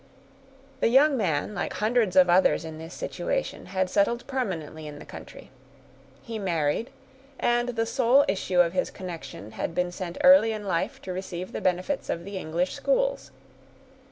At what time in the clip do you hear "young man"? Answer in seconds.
0.87-1.53